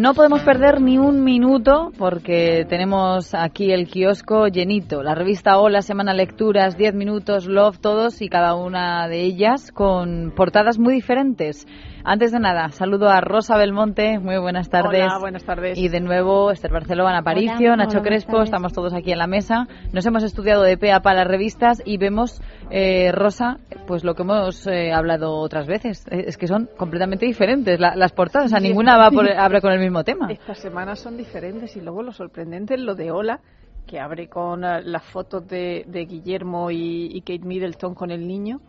[0.00, 5.02] No podemos perder ni un minuto porque tenemos aquí el kiosco llenito.
[5.02, 10.32] La revista Hola, Semana Lecturas, 10 minutos, Love, todos y cada una de ellas con
[10.34, 11.66] portadas muy diferentes.
[12.02, 15.02] Antes de nada, saludo a Rosa Belmonte, muy buenas tardes.
[15.04, 15.76] Hola, buenas tardes.
[15.78, 19.68] Y de nuevo Esther Barceló, Ana Paricio, Nacho Crespo, estamos todos aquí en la mesa.
[19.92, 22.40] Nos hemos estudiado de PEA para las revistas y vemos,
[22.70, 23.58] eh, Rosa,
[23.90, 28.12] pues lo que hemos eh, hablado otras veces, eh, es que son completamente diferentes las
[28.12, 30.30] portadas, o sea, ninguna va por, abre con el mismo tema.
[30.30, 33.40] Estas semanas son diferentes y luego lo sorprendente es lo de Hola,
[33.88, 38.60] que abre con las fotos de, Guillermo y, y Kate Middleton con el niño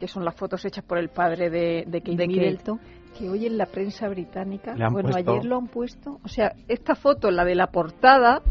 [0.00, 2.80] que son las fotos hechas por el padre de, de Kate Middleton,
[3.18, 7.30] que hoy en la prensa británica, bueno, ayer lo han puesto, o sea, esta foto,
[7.30, 8.42] la de la portada,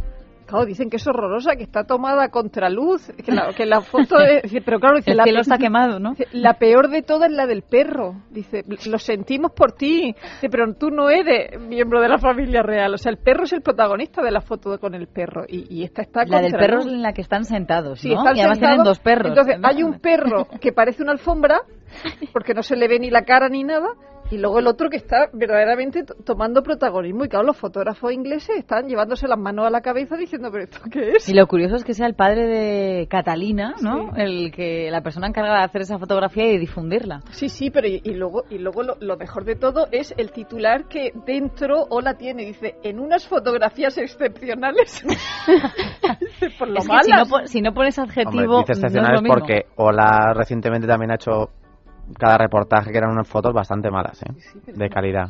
[0.46, 4.18] Claro, dicen que es horrorosa, que está tomada a contraluz, que la, que la foto
[4.18, 6.14] de, pero claro, dice, el cielo está quemado, ¿no?
[6.32, 8.24] La peor de todas es la del perro.
[8.30, 12.94] Dice, lo sentimos por ti, dice, pero tú no eres miembro de la familia real.
[12.94, 15.84] O sea, el perro es el protagonista de la foto con el perro y, y
[15.84, 18.12] esta está La del perro es en la que están sentados, ¿no?
[18.12, 19.30] y además tienen dos perros.
[19.30, 21.62] Entonces, hay un perro que parece una alfombra
[22.34, 23.90] porque no se le ve ni la cara ni nada
[24.32, 27.26] y luego el otro que está verdaderamente tomando protagonismo.
[27.26, 30.80] Y claro, los fotógrafos ingleses están llevándose las manos a la cabeza diciendo, ¿pero esto
[30.92, 31.30] qué es?
[31.30, 34.16] Y lo curioso es que sea el padre de Catalina, ¿no?
[34.16, 37.22] El que la persona encargada de hacer esa fotografía y de difundirla.
[37.32, 41.12] Sí, sí, pero y, luego, y luego lo, mejor de todo es el titular que
[41.26, 42.46] dentro Ola tiene.
[42.46, 45.06] Dice, en unas fotografías excepcionales.
[46.60, 48.60] Por lo Si, no, si no pones adjetivo.
[48.60, 51.50] dice excepcionales porque Ola recientemente también ha hecho
[52.18, 54.34] cada reportaje que eran unas fotos bastante malas, ¿eh?
[54.68, 55.30] de calidad.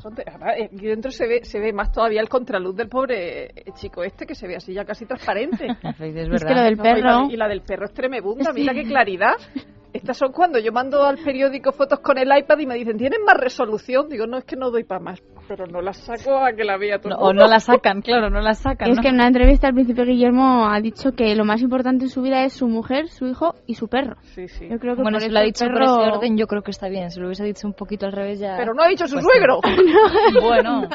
[0.58, 4.04] Eh, y dentro se ve, se ve más todavía el contraluz del pobre eh, chico
[4.04, 5.68] este que se ve así ya casi transparente.
[6.00, 7.28] es, que lo del perro...
[7.30, 9.36] y, la, del perro es tremebunda, mira qué claridad.
[9.96, 13.24] Estas son cuando yo mando al periódico fotos con el iPad y me dicen, ¿tienen
[13.24, 14.10] más resolución?
[14.10, 16.78] Digo, no, es que no doy para más, pero no las saco a que la
[16.78, 17.16] vea todo.
[17.18, 18.92] o no la sacan, claro, no la sacan.
[18.92, 22.10] Es que en una entrevista al principio Guillermo ha dicho que lo más importante en
[22.10, 24.18] su vida es su mujer, su hijo y su perro.
[24.34, 24.68] Sí, sí.
[24.70, 26.90] Yo creo que bueno, si lo ha dicho por ese orden, yo creo que está
[26.90, 27.10] bien.
[27.10, 28.58] Si lo hubiese dicho un poquito al revés ya...
[28.58, 29.62] Pero no ha dicho su pues suegro.
[30.42, 30.90] bueno,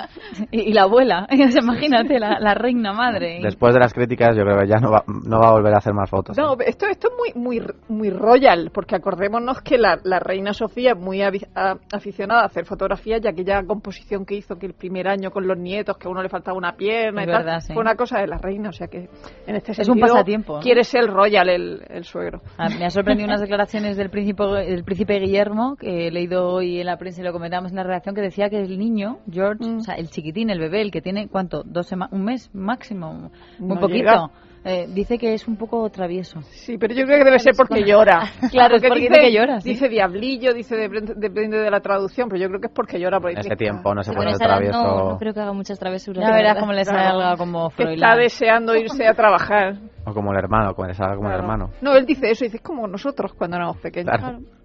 [0.50, 1.26] y, la abuela,
[1.62, 3.40] imagínate, la, reina madre.
[3.42, 5.78] Después de las críticas, yo creo que ya no va, no va a volver a
[5.78, 6.36] hacer más fotos.
[6.36, 6.64] No, ¿eh?
[6.66, 10.98] esto, esto es muy, muy, muy royal, porque acordémonos que que la, reina Sofía es
[10.98, 15.30] muy aficionada a hacer fotografías, ya que ya composición que hizo que el primer año
[15.30, 18.18] con los nietos, que a uno le faltaba una pierna y tal, fue una cosa
[18.18, 19.08] de la reina, o sea que
[19.46, 20.58] en este sentido es un pasatiempo.
[20.58, 22.40] quiere ser royal el, suegro.
[22.58, 26.80] Ah, me ha sorprendido unas declaraciones del príncipe, del príncipe Guillermo, que he leído hoy
[26.80, 29.64] en la prensa y lo comentamos en la redacción, que decía que el niño, George,
[29.64, 29.76] mm.
[29.76, 31.62] o sea, el chiquitín, el bebé, el que tiene, ¿cuánto?
[31.62, 33.30] Dos un mes máximo,
[33.60, 34.32] muy poquito.
[34.62, 36.42] Eh, dice que es un poco travieso.
[36.50, 38.20] Sí, pero yo creo que debe ser porque llora.
[38.50, 39.58] claro, porque, porque dice, que llora.
[39.58, 43.20] Dice diablillo, dice depende de la traducción, pero yo creo que es porque llora.
[43.20, 44.82] Por en ese tiempo no se pone travieso.
[44.82, 46.24] No, creo que haga muchas travesuras.
[46.26, 47.94] Ya verás cómo le salga como Freud.
[47.94, 49.78] Está deseando irse a trabajar.
[50.02, 51.72] O como el hermano, como le salga como el hermano.
[51.82, 54.10] No, él dice eso, dice es como nosotros cuando éramos pequeños.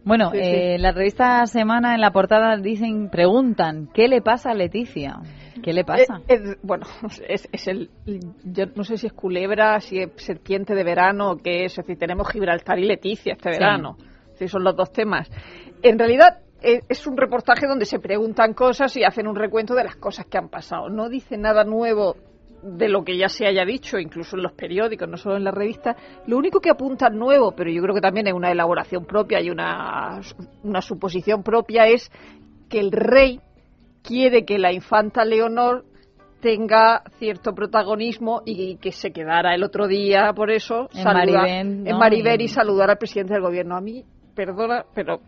[0.06, 5.18] Bueno, eh, la revista Semana en la portada dicen, preguntan, ¿qué le pasa a Leticia?
[5.66, 6.22] ¿Qué le pasa?
[6.28, 6.86] Eh, bueno,
[7.28, 7.90] es, es, el.
[8.44, 11.72] Yo no sé si es culebra, si es serpiente de verano o qué es.
[11.72, 13.98] Es decir, tenemos Gibraltar y Leticia este verano.
[14.36, 14.48] Sí.
[14.48, 15.28] son los dos temas.
[15.82, 19.86] En realidad, eh, es un reportaje donde se preguntan cosas y hacen un recuento de
[19.86, 20.88] las cosas que han pasado.
[20.90, 22.16] No dice nada nuevo
[22.62, 25.54] de lo que ya se haya dicho, incluso en los periódicos, no solo en las
[25.56, 25.96] revistas.
[26.28, 29.50] Lo único que apunta nuevo, pero yo creo que también es una elaboración propia y
[29.50, 30.22] una,
[30.62, 32.12] una suposición propia, es
[32.70, 33.40] que el rey
[34.06, 35.86] quiere que la infanta Leonor
[36.42, 42.48] tenga cierto protagonismo y que se quedara el otro día por eso en, Maribel, y
[42.48, 43.76] saludar al presidente del gobierno.
[43.76, 44.04] A mí,
[44.36, 45.22] perdona, pero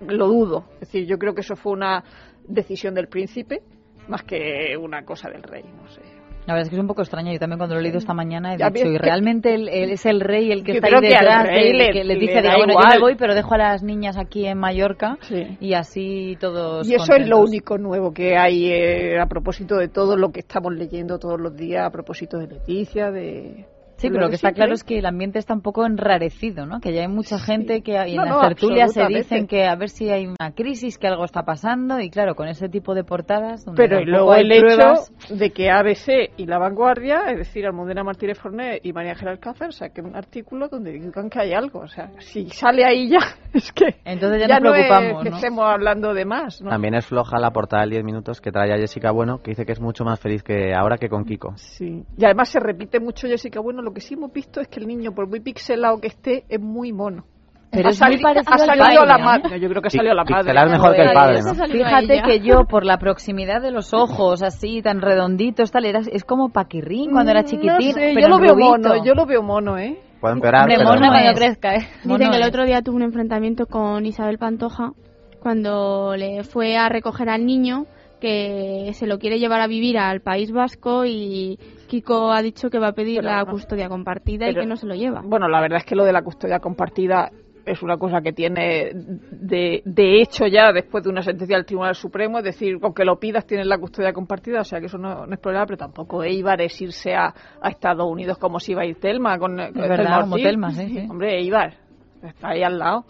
[0.00, 0.64] lo dudo.
[0.74, 2.02] Es decir, yo creo que eso fue una
[2.48, 3.62] decisión del príncipe
[4.08, 6.00] más que una cosa del rey, no sé.
[6.46, 7.32] La verdad es que es un poco extraño.
[7.32, 10.20] Yo también cuando lo he leído esta mañana he dicho, y realmente él, es el
[10.20, 13.34] rey el que está ahí detrás, que, que le, dice, bueno, yo me voy, pero
[13.34, 15.18] dejo a las niñas aquí en Mallorca
[15.60, 19.88] y así todos Y eso es lo único nuevo que hay eh, a propósito de
[19.88, 23.66] todo lo que estamos leyendo todos los días, a propósito de Leticia, de
[24.02, 26.80] Sí, pero lo que está claro es que el ambiente está un poco enrarecido, ¿no?
[26.80, 30.10] Que ya hay mucha gente que en las tertulias se dicen que a ver si
[30.10, 33.64] hay una crisis, que algo está pasando y claro, con ese tipo de portadas...
[33.76, 38.40] pero y luego el hecho de que ABC y La Vanguardia, es decir, Almudena Martínez
[38.40, 41.80] Forné y María Gerald Cáceres saquen un artículo donde digan que hay algo.
[41.80, 43.20] O sea, si sale ahí ya,
[43.54, 44.00] es que...
[44.04, 46.70] Entonces ya, nos preocupamos, no estemos hablando de más, ¿no?
[46.70, 49.64] También es floja la portada del 10 minutos que trae a Jessica Bueno, que dice
[49.64, 51.52] que es mucho más feliz que ahora que con Kiko.
[51.54, 54.80] Sí, y además se repite mucho Jessica Bueno, lo que sí hemos visto es que
[54.80, 57.24] el niño, por muy pixelado que esté, es muy mono.
[57.70, 59.24] Pero ha es muy sali- parecido ha al salido padre, la ¿no?
[59.24, 59.60] madre.
[59.60, 60.36] Yo creo que salió la madre.
[60.42, 61.54] Pixelar mejor que el padre, ¿no?
[61.54, 66.24] Fíjate que yo, por la proximidad de los ojos, así tan redonditos, tal, era, es
[66.24, 67.70] como Paquirrín cuando era chiquitín.
[67.70, 68.70] Mm, No sé, pero yo lo veo rubito.
[68.88, 69.98] mono, yo lo veo mono, ¿eh?
[70.20, 70.84] Puede empeorar, pero...
[70.84, 71.88] mono cuando crezca, ¿eh?
[72.04, 74.92] Mono Dicen que el otro día tuvo un enfrentamiento con Isabel Pantoja
[75.40, 77.86] cuando le fue a recoger al niño
[78.20, 81.58] que se lo quiere llevar a vivir al País Vasco y
[81.92, 83.50] Kiko ha dicho que va a pedir Pero la no.
[83.50, 85.20] custodia compartida y que no se lo lleva.
[85.22, 87.30] Bueno, la verdad es que lo de la custodia compartida
[87.66, 91.94] es una cosa que tiene de, de hecho ya después de una sentencia del Tribunal
[91.94, 94.96] Supremo, es decir, con que lo pidas tienes la custodia compartida, o sea que eso
[94.96, 97.26] no, no es problema, pero tampoco Eibar es irse a,
[97.60, 99.38] a Estados Unidos como si iba a ir Telma.
[99.38, 100.46] Con, con verdad, como Ortiz.
[100.46, 101.06] Telma, sí, sí.
[101.10, 101.74] Hombre, Eibar,
[102.22, 103.04] está ahí al lado.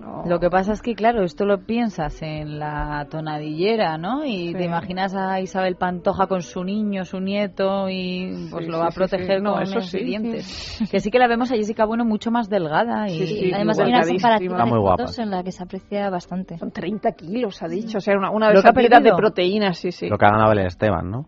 [0.00, 0.22] No.
[0.26, 4.24] Lo que pasa es que, claro, esto lo piensas en la tonadillera, ¿no?
[4.24, 4.54] Y Sí.
[4.54, 8.86] te imaginas a Isabel Pantoja con su niño, su nieto, y pues Sí, lo va
[8.86, 9.08] a sí, sí, sí.
[9.16, 10.04] proteger No, con eso esos sí.
[10.04, 10.88] dientes.
[10.90, 13.78] Que sí que la vemos a Jessica Bueno mucho más delgada y Sí, sí, Además
[13.80, 16.58] hay una comparativa de fotos en la que se aprecia bastante.
[16.58, 17.98] Son 30 kilos, ha dicho.
[17.98, 20.08] O sea, una, una Lo que ha versatilidad de proteínas, sí, sí.
[20.08, 21.26] Lo que ha ganado el Esteban, ¿no?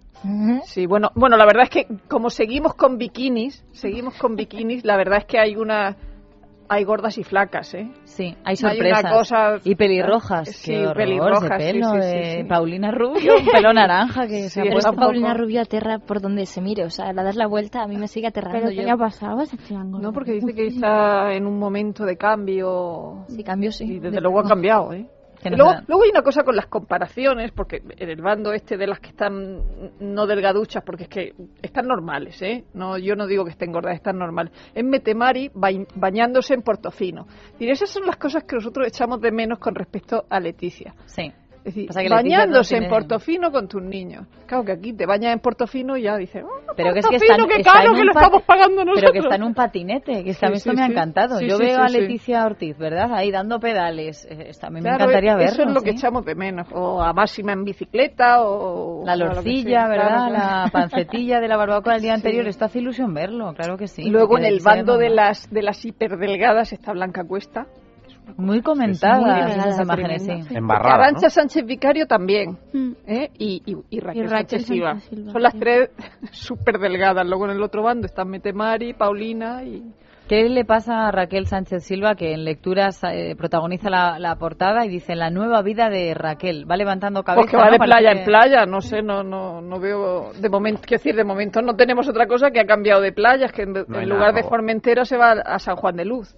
[0.64, 4.96] Sí, bueno, bueno, la verdad es que como seguimos con bikinis, seguimos con bikinis, la
[4.96, 5.96] verdad es que hay una
[6.72, 7.90] hay gordas y flacas, ¿eh?
[8.04, 9.00] Sí, hay Hay sorpresas.
[9.04, 10.48] una cosa- y pelirrojas.
[10.50, 12.44] Sí, qué horror, pelirrojas, ese pelo sí, de sí, sí.
[12.44, 14.90] Paulina Rubio, un pelo naranja que se ha Sí, Pero puesto.
[14.90, 15.34] es que Paulina.
[15.34, 18.06] Rubio aterra por donde se mire, o sea, la das la vuelta, a mí me
[18.06, 18.58] sigue aterrando.
[18.58, 20.00] ¿Pero qué yo, le ha pasado ese triángulo?
[20.02, 23.84] No, porque dice que está en un momento de cambio Sí, cambio sí.
[23.84, 25.06] y desde De- luego ha cambiado, ¿eh?
[25.44, 29.00] Luego, luego hay una cosa con las comparaciones, porque en el bando este de las
[29.00, 29.62] que están
[30.00, 32.64] no delgaduchas, porque es que están normales, ¿eh?
[32.74, 34.52] No, yo no digo que estén gordas, están normales.
[34.74, 37.26] Es Metemari ba- bañándose en Portofino.
[37.58, 40.94] Y esas son las cosas que nosotros echamos de menos con respecto a Leticia.
[41.06, 41.32] Sí.
[41.62, 44.26] Es decir, bañándose no en tiene- Portofino con tus niños.
[44.46, 47.16] Claro que aquí te bañas en Portofino y ya dices, oh, Pero que es qué
[47.16, 49.00] está caro en que lo estamos pagando nosotros.
[49.00, 51.40] Pero que está en un patinete, que está- Sí, esto sí, me ha encantado.
[51.40, 51.88] Yo veo a.
[51.88, 53.12] Leticia Ortiz, ¿verdad?
[53.12, 54.26] Ahí dando pedales.
[54.30, 55.52] Eh, a mí me encantaría verlo.
[55.52, 56.66] Eso es lo que echamos de menos.
[56.72, 59.02] O a Máxima en bicicleta, o...
[59.04, 59.86] La lorcilla.
[59.88, 60.28] ¿verdad?
[60.28, 62.46] Claro, La pancetilla de la barbacoa del día anterior.
[62.48, 64.02] Esto hace ilusión verlo, claro que sí.
[64.02, 67.66] Y luego en el bando de las de las hiperdelgadas está Blanca Cuesta.
[68.36, 70.54] Muy comentadas Muy esas imágenes, sí.
[70.56, 71.30] Embarrada, Arancha ¿no?
[71.30, 72.58] Sánchez Vicario también.
[72.72, 72.92] Mm.
[73.06, 73.30] ¿eh?
[73.38, 74.98] Y, y, y Raquel, Y Raquel Sánchez Silva.
[74.98, 75.90] Son las tres
[76.32, 77.26] súper delgadas.
[77.26, 79.82] Luego en el otro bando están Metemari, Paulina y...
[80.30, 84.86] ¿Qué le pasa a Raquel Sánchez Silva, que en lecturas eh, protagoniza la, la portada
[84.86, 86.70] y dice la nueva vida de Raquel?
[86.70, 87.40] Va levantando cabeza.
[87.40, 87.72] Pues que va ¿no?
[87.72, 91.24] de playa en playa, no sé, no, no, no veo de momento, quiero decir, de
[91.24, 94.04] momento no tenemos otra cosa que ha cambiado de playas, que en, No en nada
[94.04, 94.44] lugar de.
[94.44, 96.36] Formentera se va a San Juan de Luz.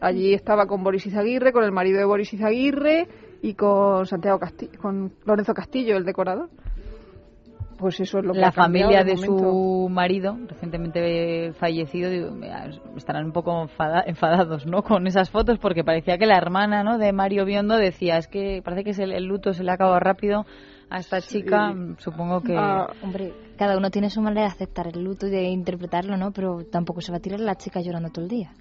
[0.00, 3.06] Allí estaba con Boris Izaguirre, con el marido de Boris Izaguirre
[3.42, 6.48] y con Santiago Castillo, con Lorenzo Castillo, el decorador.
[7.78, 13.24] Pues eso es lo que La familia de su marido, recientemente fallecido, digo, mira, estarán
[13.24, 14.82] un poco enfada- enfadados ¿no?
[14.82, 16.98] con esas fotos porque parecía que la hermana ¿no?
[16.98, 19.74] de Mario Biondo decía, es que parece que es el, el luto se le ha
[19.74, 20.44] acabado rápido
[20.90, 22.54] a esta chica, supongo que...
[22.54, 26.32] Ah, Hombre, cada uno tiene su manera de aceptar el luto y de interpretarlo, ¿no?
[26.32, 28.52] Pero tampoco se va a tirar la chica llorando todo el día.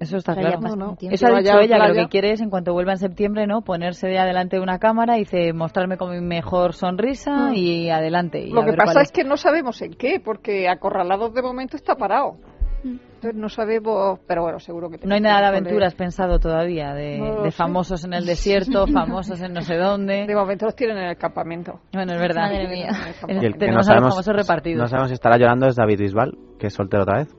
[0.00, 0.76] Eso está O sea, ya claro.
[0.76, 0.96] No.
[1.00, 3.62] Eso ha dicho ella, que lo que quiere es, en cuanto vuelva en septiembre, ¿no?
[3.62, 7.54] Ponerse de adelante de una cámara y dice, mostrarme con mi mejor sonrisa Mm.
[7.54, 8.40] y adelante.
[8.40, 11.34] y Lo a que ver cuál pasa es que no sabemos en qué, porque acorralados
[11.34, 12.36] de momento está parado.
[12.84, 17.18] Entonces no sabemos, pero bueno, seguro que No hay nada de aventuras pensado todavía, de,
[17.18, 20.24] No de famosos en el desierto, famosos en no sé dónde.
[20.28, 21.80] De momento los tienen en el campamento.
[21.92, 22.42] Bueno, es verdad.
[22.42, 22.90] Madre mía.
[23.26, 24.78] El- tenemos no a los sabemos, famosos repartidos.
[24.82, 27.34] no sabemos si estará llorando es David Bisbal, que es soltero otra vez.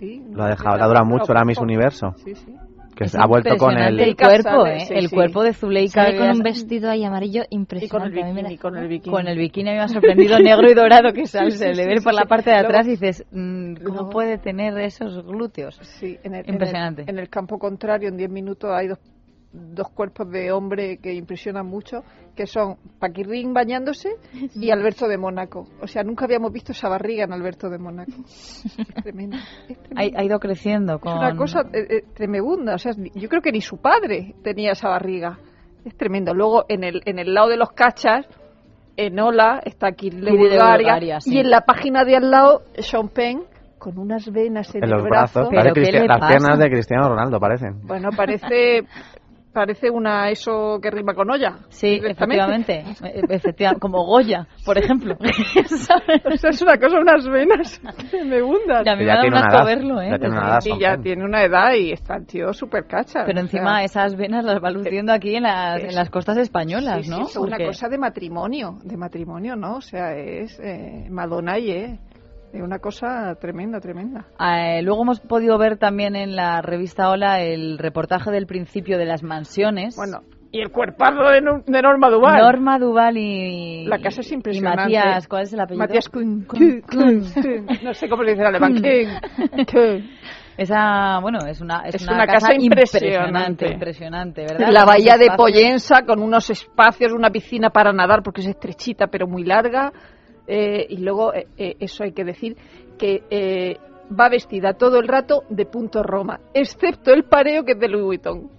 [0.00, 2.56] Sí, Lo ha dejado, le ha durado mucho la Miss Universo, Sí, sí.
[2.96, 4.08] que Es ha vuelto con impresionante el...
[4.08, 4.80] el cuerpo, Sale, ¿eh?
[4.86, 5.14] sí, el sí.
[5.14, 6.04] cuerpo de Zuleika.
[6.04, 8.16] Sale con un es- vestido ahí amarillo Y con el impresionante.
[8.16, 9.12] bikini, la- con el bikini.
[9.14, 11.74] Con el bikini a mí me ha sorprendido negro y dorado que sale, Sí, se
[11.74, 12.28] le ve sí, por la sí.
[12.28, 15.78] parte de Luego- atrás y dices, mm, ¿cómo luego- puede tener esos glúteos?
[15.82, 17.04] Sí, en el, en el- Impresionante.
[17.06, 18.98] En el, campo contrario, en 10 minutos hay dos,
[19.52, 22.04] dos cuerpos de hombre que impresionan mucho,
[22.36, 24.10] que son Paquirrín bañándose
[24.54, 25.66] y Alberto de Mónaco.
[25.82, 28.12] O sea, nunca habíamos visto esa barriga en Alberto de Mónaco.
[28.78, 29.36] Es tremendo.
[29.68, 30.16] es tremendo.
[30.18, 31.12] Ha, ha ido creciendo con...
[31.12, 32.74] Es una cosa eh, eh, tremenda.
[32.74, 35.38] O sea, yo creo que ni su padre tenía esa barriga.
[35.84, 36.32] Es tremendo.
[36.34, 38.26] Luego, en el, en el lado de los cachas,
[38.96, 40.76] en Ola está Kirill de Bulgaria.
[40.76, 41.34] Bulgaria, sí.
[41.34, 43.42] Y en la página de al lado, Sean Penn,
[43.78, 45.40] con unas venas en, En el los brazo.
[45.40, 47.80] brazos, Pero parece ¿qué Cristian- le las piernas de Cristiano Ronaldo parecen.
[47.86, 48.82] Bueno, parece
[49.52, 51.58] parece una eso que rima con olla.
[51.68, 52.84] Sí, efectivamente.
[53.28, 53.80] Efectivamente.
[53.80, 55.16] Como Goya, por ejemplo.
[55.66, 56.22] ¿Sabes?
[56.24, 57.80] O sea, es una cosa, unas venas
[58.10, 58.86] que me hundan.
[58.86, 60.10] Y a mí Que me ya ha dado tiene un una edad, verlo, ¿eh?
[60.10, 60.60] ya tiene una edad.
[60.60, 63.24] Sí, ya tiene una edad y está el tío súper cacha.
[63.24, 67.04] Pero encima sea, esas venas las va luciendo aquí en las, en las costas españolas,
[67.04, 67.16] sí, ¿no?
[67.16, 69.76] Sí, es una cosa de matrimonio, de matrimonio, ¿no?
[69.76, 71.98] O sea, es eh, Madonna y eh.
[72.52, 74.26] Una cosa tremenda, tremenda.
[74.40, 79.06] Eh, luego hemos podido ver también en la revista Hola el reportaje del principio de
[79.06, 79.96] las mansiones.
[79.96, 82.38] Bueno, y el cuerpazo de, de, Norma Duval.
[82.42, 83.86] Norma Duval y.
[83.86, 84.92] La casa es impresionante.
[84.92, 85.86] Y Matías, ¿cuál es el apellido?
[85.86, 86.46] Matías Kuhn.
[87.84, 88.82] No sé cómo se dice en alemán.
[90.56, 94.68] Esa, bueno, es una, es, es una, una, casa, casa, impresionante, impresionante, ¿verdad?
[94.70, 99.26] La bahía de Pollensa con unos espacios, una piscina para nadar porque es estrechita pero
[99.26, 99.90] muy larga.
[100.52, 102.56] Eh, y luego, eh, eh, eso hay que decir,
[102.98, 103.76] que eh,
[104.10, 108.04] va vestida todo el rato de punto Roma, excepto el pareo que es de Louis
[108.04, 108.50] Vuitton.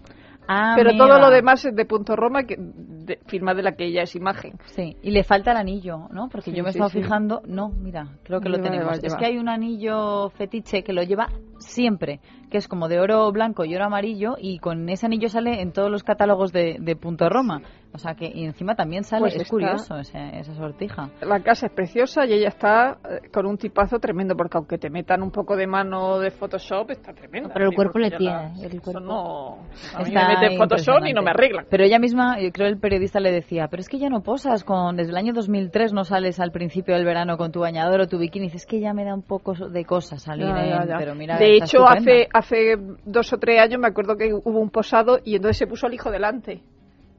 [0.48, 1.06] Ah, pero mira.
[1.06, 4.16] todo lo demás es de punto Roma, que de, firma de la que ella es
[4.16, 4.54] imagen.
[4.68, 6.30] Sí, y le falta el anillo, ¿no?
[6.30, 7.02] Porque Sí, yo me sí, estado sí.
[7.02, 8.96] fijando, no, mira, creo que lo tenemos.
[8.96, 11.28] lleva, Es que hay un anillo fetiche que lo lleva
[11.60, 12.20] siempre,
[12.50, 15.72] que es como de oro blanco y oro amarillo, y con ese anillo sale en
[15.74, 17.62] todos los catálogos de, de Punto Roma.
[17.94, 19.50] O sea que, y encima también sale, Pues es está.
[19.52, 21.10] curioso esa, esa sortija.
[21.22, 24.90] La casa es preciosa y ella está eh, con un tipazo tremendo, porque aunque te
[24.90, 27.50] metan un poco de mano de Photoshop, está tremenda.
[27.54, 29.00] Pero el cuerpo porque le tiene, la- el eso cuerpo.
[29.02, 29.58] no-
[29.96, 31.66] a mí me meten Photoshop y no me arreglan.
[31.70, 34.64] Pero ella misma, yo creo el periodista le decía, pero es que ya no posas
[34.64, 38.08] con, desde el año 2003 no sales al principio del verano con tu bañador o
[38.08, 38.46] tu bikini.
[38.46, 40.98] Dices, es que ya me da un poco de cosas salir Ya, ya, en- ya.
[40.98, 41.94] pero mira, de hecho, estupenda.
[41.94, 45.68] hace, hace dos o tres años me acuerdo que hubo un posado y entonces se
[45.68, 46.62] puso al hijo delante.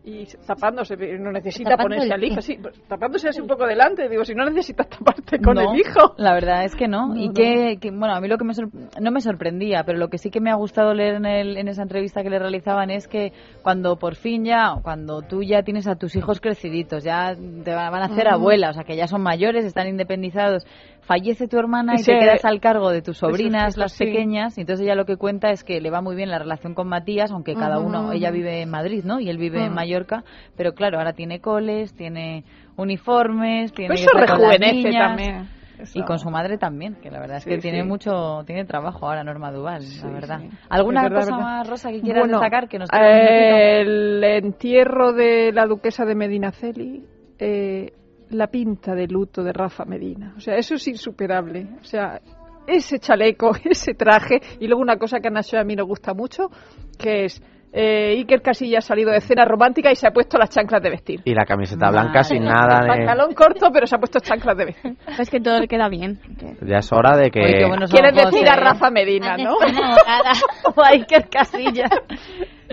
[0.04, 3.66] Y tapándose, no necesita Tapando ponerse el al hijo, sí, pues, tapándose así un poco
[3.66, 4.08] delante.
[4.08, 6.14] Digo, si no necesitas taparte con No, el hijo.
[6.16, 7.08] La verdad es que no.
[7.08, 7.34] No, y no.
[7.34, 10.18] que, que, bueno, a mí lo que me sor- no me sorprendía, pero lo que
[10.18, 13.06] sí que me ha gustado leer en, el, en esa entrevista que le realizaban es
[13.06, 13.32] que
[13.62, 17.88] cuando por fin ya, cuando tú ya tienes a tus hijos creciditos, ya te va-
[17.90, 18.34] van a hacer Ujú.
[18.34, 20.66] abuela, o sea, que ya son mayores, están independizados,
[21.02, 24.04] fallece tu hermana y te quedas al cargo de tus sobrinas, las sí.
[24.04, 26.74] pequeñas, y entonces ella lo que cuenta es que le va muy bien la relación
[26.74, 29.20] con Matías, aunque cada uno, ella vive en Madrid, ¿no?
[29.20, 29.74] Y él vive en Mm.
[29.74, 30.24] Mallorca,
[30.56, 32.44] pero claro, ahora tiene coles, tiene
[32.76, 35.08] uniformes, tiene Pues eso rejuvenece niñas.
[35.08, 35.48] también.
[35.78, 35.98] Eso.
[35.98, 39.06] Y con su madre también, que la verdad es Sí, que tiene mucho, tiene trabajo
[39.08, 40.40] ahora Norma Duval, Sí, la verdad.
[40.70, 41.44] ¿Alguna verdad, cosa verdad.
[41.44, 42.68] más, Rosa, que quieras Bueno, destacar?
[42.68, 43.56] Que nos minutito?
[43.56, 47.04] el entierro de la duquesa de Medinaceli,
[47.40, 47.92] eh,
[48.34, 50.34] la pinta de luto de Rafa Medina.
[50.36, 51.68] O sea, eso es insuperable.
[51.80, 52.20] O sea,
[52.66, 55.86] ese chaleco, ese traje, y luego una cosa que a Nacho y a mí nos
[55.86, 56.50] gusta mucho,
[56.98, 57.42] que es
[57.74, 60.90] eh, Iker Casillas ha salido de cena romántica y se ha puesto las chanclas de
[60.90, 61.20] vestir.
[61.24, 62.88] Y la camiseta Madre blanca sin nada El de...
[62.88, 64.96] pantalón corto, pero se ha puesto chanclas de vestir.
[65.18, 66.20] Es que todo le queda bien.
[66.60, 67.40] Ya es hora de que...
[67.40, 68.50] Oye, Quieres decir eh.
[68.50, 69.54] a Rafa Medina, ¿no?
[70.76, 71.90] o a Iker Casillas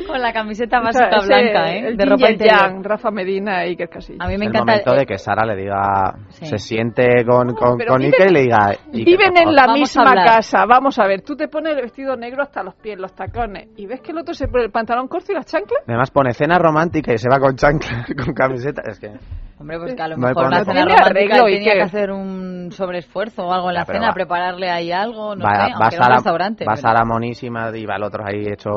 [0.08, 1.88] con la camiseta O básica sea, blanca, ¿eh?
[1.88, 4.22] el De ropa y el yang, Rafa Medina e Iker Casillas.
[4.22, 6.46] A mí me el encanta momento el- de que Sara le diga, Sí.
[6.46, 8.68] se siente con, con, con viven- Iker y le diga...
[8.70, 9.66] Iker, Viven en la.
[9.68, 10.66] Vamos a misma casa.
[10.66, 13.86] Vamos a ver, tú te pones el vestido negro hasta los pies, los tacones, y
[13.86, 15.82] ves que el otro se pone el pantalón corto y las chanclas.
[15.88, 18.82] Además pone cena romántica y se va con chancla, con camiseta.
[18.86, 19.12] Es que...
[19.60, 21.78] Hombre, pues que a lo No mejor una cena romántica arreglo, y tenía Iker.
[21.78, 25.52] que hacer un sobreesfuerzo o algo en la cena, va- prepararle ahí algo, no va,
[25.52, 26.66] sé, va aunque era un Sara, restaurante.
[26.66, 28.70] va pero- Sara monísima y va el otro ahí hecho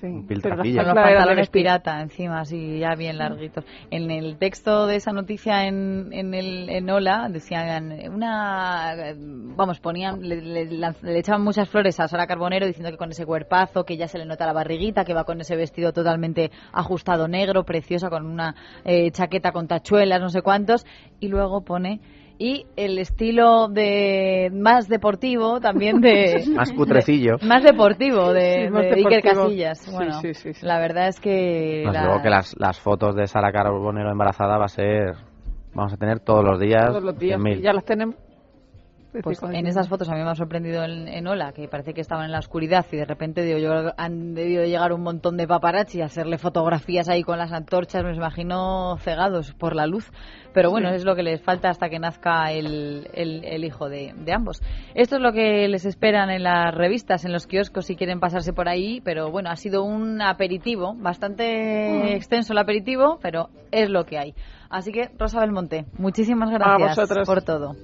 [0.00, 3.64] Sí, pero los pantalones pirata encima, así ya bien larguitos.
[3.90, 10.20] En el texto de esa noticia en, en, el, en Ola decían una, vamos, ponían,
[10.22, 10.64] le, le-
[11.02, 14.18] le echaban muchas flores a Sara Carbonero diciendo que con ese cuerpazo, que ya se
[14.18, 18.54] le nota la barriguita, que va con ese vestido totalmente ajustado negro, preciosa, con una
[18.84, 20.86] eh, chaqueta con tachuelas, no sé cuántos,
[21.20, 22.00] y luego pone
[22.42, 27.36] y el estilo de más deportivo también de Más cutrecillo.
[27.46, 29.22] más deportivo de, Sí, más de Iker.
[29.22, 29.92] Casillas.
[29.92, 30.64] Bueno, sí, sí, sí.
[30.66, 31.84] la verdad es que.
[31.92, 35.12] La- luego que las, las fotos de Sara Carbonero embarazada va a ser...
[35.74, 36.86] Vamos a tener todos los días.
[36.88, 37.38] Todos los días.
[37.38, 37.60] 100.000.
[37.60, 38.16] Ya las tenemos.
[39.22, 41.92] Pues Con- en esas fotos a mí me ha sorprendido en, en Ola, que parece
[41.94, 45.36] que estaban en la oscuridad y de repente digo, yo, han debido llegar un montón
[45.36, 50.10] de paparazzi a hacerle fotografías ahí con las antorchas, me imagino cegados por la luz.
[50.52, 50.96] Pero bueno, Sí.
[50.96, 54.62] es lo que les falta hasta que nazca el, el- el hijo de, de ambos.
[54.94, 58.52] Esto es lo que les esperan en las revistas, en los kioscos si quieren pasarse
[58.52, 64.04] por ahí, pero bueno, ha sido un aperitivo, bastante extenso el aperitivo, pero es lo
[64.04, 64.34] que hay.
[64.68, 67.74] Así que, Rosa Belmonte, muchísimas gracias por todo.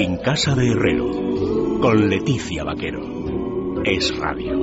[0.00, 1.10] En casa de Herrero,
[1.80, 3.02] con Leticia Vaquero.
[3.84, 4.54] Es radio.